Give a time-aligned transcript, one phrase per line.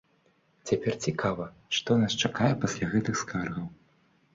[0.69, 1.47] Цяпер цікава,
[1.79, 3.75] што нас чакае пасля гэтых скаргаў.